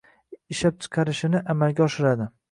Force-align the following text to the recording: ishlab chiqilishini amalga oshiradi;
ishlab 0.53 0.79
chiqilishini 0.85 1.41
amalga 1.55 1.85
oshiradi; 1.87 2.27